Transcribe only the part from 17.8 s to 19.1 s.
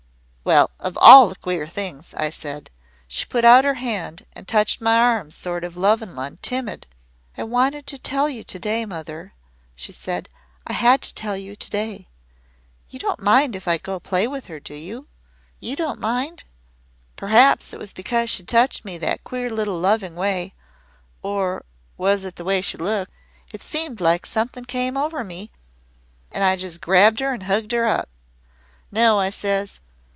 because she touched me